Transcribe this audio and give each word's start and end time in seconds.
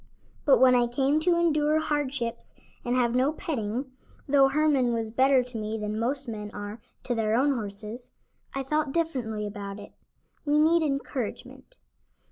But 0.45 0.57
when 0.59 0.73
I 0.73 0.87
came 0.87 1.19
to 1.19 1.37
endure 1.39 1.79
hardships 1.79 2.55
and 2.83 2.95
have 2.95 3.13
no 3.13 3.31
petting 3.31 3.91
(though 4.27 4.47
Herman 4.47 4.93
was 4.95 5.11
better 5.11 5.43
to 5.43 5.57
me 5.59 5.77
than 5.77 5.99
most 5.99 6.27
men 6.27 6.49
are 6.55 6.81
to 7.03 7.13
their 7.13 7.35
own 7.35 7.53
horses) 7.53 8.09
I 8.55 8.63
felt 8.63 8.93
differently 8.93 9.45
about 9.45 9.77
it. 9.79 9.91
We 10.43 10.57
need 10.57 10.81
encouragement. 10.81 11.77